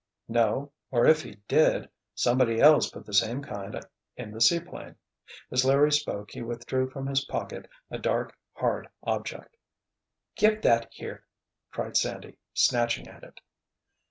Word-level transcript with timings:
"No—or, 0.27 1.05
if 1.05 1.21
he 1.21 1.35
did, 1.47 1.87
somebody 2.15 2.59
else 2.59 2.89
put 2.89 3.05
the 3.05 3.13
same 3.13 3.43
kind 3.43 3.79
in 4.15 4.31
the 4.31 4.41
seaplane." 4.41 4.95
As 5.51 5.63
Larry 5.63 5.91
spoke 5.91 6.31
he 6.31 6.41
withdrew 6.41 6.89
from 6.89 7.05
his 7.05 7.23
pocket 7.25 7.69
a 7.91 7.99
dark, 7.99 8.35
hard 8.53 8.89
object. 9.03 9.55
"Give 10.35 10.59
that 10.63 10.87
here!" 10.91 11.27
cried 11.71 11.97
Sandy, 11.97 12.37
snatching 12.51 13.07
at 13.07 13.21
it. 13.23 13.41